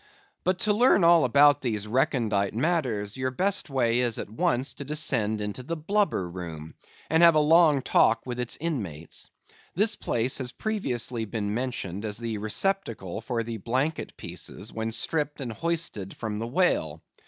[0.43, 4.83] But to learn all about these recondite matters, your best way is at once to
[4.83, 6.73] descend into the blubber room,
[7.07, 9.29] and have a long talk with its inmates.
[9.75, 15.39] This place has previously been mentioned as the receptacle for the blanket pieces, when stript
[15.39, 17.03] and hoisted from the whale.